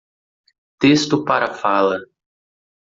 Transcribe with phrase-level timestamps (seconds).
[0.79, 1.99] Texto para fala.